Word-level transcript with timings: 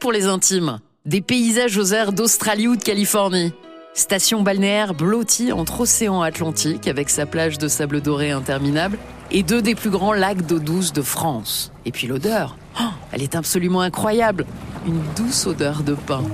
Pour 0.00 0.12
les 0.12 0.26
intimes. 0.26 0.80
Des 1.06 1.20
paysages 1.20 1.78
aux 1.78 1.92
airs 1.92 2.12
d'Australie 2.12 2.66
ou 2.66 2.76
de 2.76 2.82
Californie. 2.82 3.52
Station 3.94 4.42
balnéaire 4.42 4.92
blottie 4.92 5.52
entre 5.52 5.82
océan 5.82 6.20
Atlantique 6.20 6.88
avec 6.88 7.08
sa 7.08 7.26
plage 7.26 7.58
de 7.58 7.68
sable 7.68 8.00
doré 8.00 8.32
interminable 8.32 8.98
et 9.30 9.42
deux 9.44 9.62
des 9.62 9.76
plus 9.76 9.90
grands 9.90 10.12
lacs 10.12 10.44
d'eau 10.44 10.58
douce 10.58 10.92
de 10.92 11.00
France. 11.00 11.70
Et 11.86 11.92
puis 11.92 12.08
l'odeur, 12.08 12.56
oh, 12.80 12.84
elle 13.12 13.22
est 13.22 13.36
absolument 13.36 13.80
incroyable. 13.80 14.46
Une 14.86 15.00
douce 15.16 15.46
odeur 15.46 15.84
de 15.84 15.94
pain. 15.94 16.24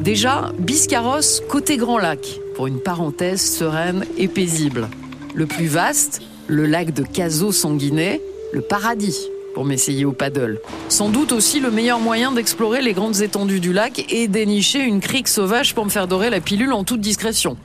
Déjà, 0.00 0.52
Biscarros 0.58 1.42
côté 1.48 1.76
Grand 1.76 1.98
Lac, 1.98 2.20
pour 2.54 2.68
une 2.68 2.80
parenthèse 2.80 3.42
sereine 3.42 4.04
et 4.16 4.28
paisible. 4.28 4.88
Le 5.34 5.46
plus 5.46 5.66
vaste, 5.66 6.22
le 6.46 6.64
lac 6.66 6.94
de 6.94 7.02
Cazaux-Sanguinet, 7.02 8.20
le 8.52 8.60
paradis 8.60 9.28
pour 9.54 9.64
m'essayer 9.64 10.04
au 10.04 10.12
paddle. 10.12 10.60
Sans 10.88 11.08
doute 11.08 11.32
aussi 11.32 11.60
le 11.60 11.70
meilleur 11.70 12.00
moyen 12.00 12.32
d'explorer 12.32 12.82
les 12.82 12.92
grandes 12.92 13.22
étendues 13.22 13.60
du 13.60 13.72
lac 13.72 14.04
et 14.12 14.28
dénicher 14.28 14.80
une 14.80 15.00
crique 15.00 15.28
sauvage 15.28 15.74
pour 15.74 15.84
me 15.84 15.90
faire 15.90 16.08
dorer 16.08 16.28
la 16.28 16.40
pilule 16.40 16.72
en 16.72 16.84
toute 16.84 17.00
discrétion. 17.00 17.56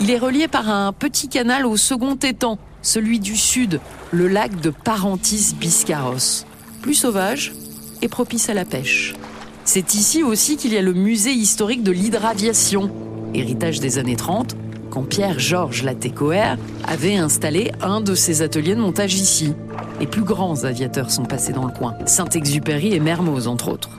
Il 0.00 0.10
est 0.10 0.18
relié 0.18 0.48
par 0.48 0.68
un 0.68 0.92
petit 0.92 1.28
canal 1.28 1.66
au 1.66 1.76
second 1.76 2.16
étang, 2.16 2.58
celui 2.82 3.18
du 3.18 3.36
sud, 3.36 3.80
le 4.10 4.28
lac 4.28 4.60
de 4.60 4.70
Parentis-Biscarros. 4.70 6.44
Plus 6.82 6.94
sauvage 6.94 7.52
et 8.02 8.08
propice 8.08 8.48
à 8.48 8.54
la 8.54 8.64
pêche. 8.64 9.14
C'est 9.64 9.94
ici 9.94 10.22
aussi 10.22 10.56
qu'il 10.56 10.72
y 10.72 10.76
a 10.76 10.82
le 10.82 10.92
musée 10.92 11.32
historique 11.32 11.82
de 11.82 11.92
l'hydraviation, 11.92 12.90
héritage 13.32 13.80
des 13.80 13.98
années 13.98 14.16
30, 14.16 14.56
quand 14.92 15.04
Pierre-Georges 15.04 15.84
Latécoère 15.84 16.58
avait 16.86 17.16
installé 17.16 17.72
un 17.80 18.02
de 18.02 18.14
ses 18.14 18.42
ateliers 18.42 18.74
de 18.74 18.80
montage 18.80 19.14
ici. 19.14 19.54
Les 20.00 20.06
plus 20.06 20.22
grands 20.22 20.64
aviateurs 20.64 21.10
sont 21.10 21.24
passés 21.24 21.54
dans 21.54 21.64
le 21.64 21.72
coin, 21.72 21.94
Saint-Exupéry 22.04 22.92
et 22.92 23.00
Mermoz 23.00 23.48
entre 23.48 23.68
autres. 23.70 23.98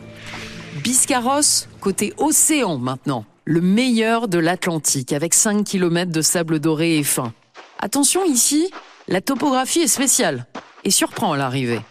Biscarros, 0.83 1.65
côté 1.81 2.13
océan 2.17 2.77
maintenant, 2.77 3.25
le 3.43 3.59
meilleur 3.59 4.27
de 4.27 4.37
l'Atlantique, 4.37 5.13
avec 5.13 5.33
5 5.33 5.63
km 5.63 6.11
de 6.11 6.21
sable 6.21 6.59
doré 6.59 6.99
et 6.99 7.03
fin. 7.03 7.33
Attention 7.79 8.23
ici, 8.23 8.69
la 9.07 9.21
topographie 9.21 9.81
est 9.81 9.87
spéciale 9.87 10.45
et 10.83 10.91
surprend 10.91 11.33
à 11.33 11.37
l'arrivée. 11.37 11.81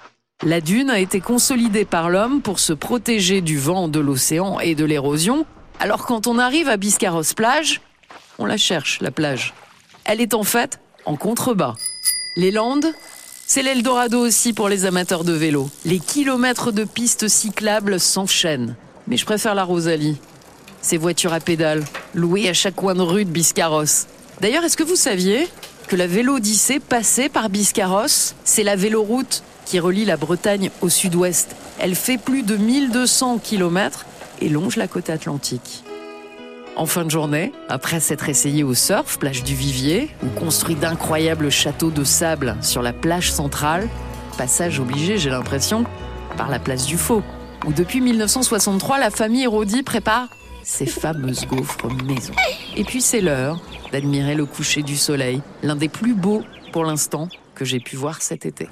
La 0.45 0.61
dune 0.61 0.91
a 0.91 1.01
été 1.01 1.21
consolidée 1.21 1.85
par 1.85 2.09
l'homme 2.09 2.41
pour 2.41 2.61
se 2.61 2.73
protéger 2.73 3.41
du 3.41 3.59
vent 3.59 3.89
de 3.89 3.99
l'océan 3.99 4.61
et 4.61 4.77
de 4.77 4.85
l'érosion, 4.85 5.45
alors 5.81 6.07
quand 6.07 6.29
on 6.29 6.39
arrive 6.39 6.69
à 6.69 6.77
Biscarros 6.77 7.35
plage, 7.35 7.81
on 8.39 8.47
la 8.47 8.57
cherche, 8.57 8.99
la 9.01 9.11
plage. 9.11 9.55
Elle 10.05 10.21
est 10.21 10.35
en 10.35 10.45
fait 10.45 10.81
en 11.05 11.17
contrebas. 11.17 11.75
Les 12.37 12.51
Landes, 12.51 12.93
c'est 13.47 13.63
l'Eldorado 13.63 14.19
aussi 14.19 14.53
pour 14.53 14.69
les 14.69 14.85
amateurs 14.87 15.25
de 15.25 15.33
vélo. 15.33 15.69
Les 15.85 15.99
kilomètres 15.99 16.73
de 16.73 16.85
pistes 16.85 17.29
cyclables 17.29 18.01
s'enchaînent. 18.01 18.77
Mais 19.07 19.17
je 19.17 19.27
préfère 19.27 19.55
la 19.55 19.65
Rosalie. 19.65 20.17
Ces 20.81 20.97
voitures 20.97 21.33
à 21.33 21.41
pédales, 21.41 21.85
louées 22.15 22.49
à 22.49 22.55
chaque 22.55 22.77
coin 22.77 22.95
de 22.95 23.03
rue 23.03 23.25
de 23.25 23.31
Biscarros. 23.31 24.07
D'ailleurs, 24.41 24.65
est-ce 24.65 24.77
que 24.77 24.83
vous 24.83 24.97
saviez 24.97 25.49
que 25.89 25.97
la 25.97 26.07
Vélo-Odyssée 26.07 26.81
passait 26.81 27.29
par 27.29 27.51
Biscarros 27.51 28.33
C'est 28.45 28.65
la 28.65 28.77
véloroute 28.77 29.43
qui 29.67 29.79
relie 29.79 30.05
la 30.05 30.17
Bretagne 30.17 30.71
au 30.81 30.89
sud-ouest. 30.89 31.55
Elle 31.79 31.95
fait 31.95 32.19
plus 32.19 32.43
de 32.43 32.57
1200 32.57 33.39
km 33.39 34.07
et 34.41 34.49
longe 34.49 34.77
la 34.77 34.89
côte 34.89 35.11
atlantique. 35.11 35.85
En 36.75 36.87
fin 36.87 37.05
de 37.05 37.11
journée, 37.11 37.53
après 37.69 38.01
s'être 38.01 38.31
essayé 38.31 38.65
au 38.65 38.73
surf, 38.73 39.19
plage 39.19 39.43
du 39.43 39.55
Vivier, 39.55 40.09
ou 40.23 40.29
construit 40.29 40.75
d'incroyables 40.75 41.51
châteaux 41.51 41.91
de 41.91 42.03
sable 42.03 42.57
sur 42.63 42.81
la 42.81 42.95
plage 42.95 43.31
centrale, 43.31 43.89
passage 44.39 44.81
obligé, 44.81 45.19
j'ai 45.19 45.29
l'impression, 45.29 45.85
par 46.39 46.49
la 46.49 46.59
place 46.59 46.87
du 46.87 46.97
Faux, 46.97 47.23
où 47.67 47.73
depuis 47.75 48.01
1963, 48.01 48.99
la 48.99 49.11
famille 49.11 49.47
Rodi 49.47 49.83
prépare 49.83 50.29
ses 50.63 50.87
fameuses 50.87 51.47
gaufres 51.47 51.93
maison. 52.05 52.33
Et 52.77 52.85
puis 52.85 53.03
c'est 53.03 53.21
l'heure 53.21 53.61
d'admirer 53.93 54.35
le 54.35 54.47
coucher 54.47 54.83
du 54.83 54.97
soleil, 54.97 55.43
l'un 55.63 55.77
des 55.77 55.91
plus 55.91 56.15
beaux 56.15 56.43
pour 56.73 56.85
l'instant 56.85 57.29
que 57.55 57.67
j'ai 57.67 57.81
pu 57.81 57.97
voir 57.97 58.23
cet 58.23 58.47
été. 58.47 58.69